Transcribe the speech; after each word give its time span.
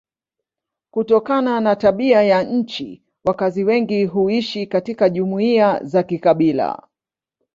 Kutokana 0.91 1.59
na 1.59 1.75
tabia 1.75 2.21
ya 2.23 2.43
nchi 2.43 3.03
wakazi 3.25 3.63
wengi 3.63 4.05
huishi 4.05 4.67
katika 4.67 5.09
jumuiya 5.09 5.83
za 5.83 6.03
kikabila. 6.03 6.87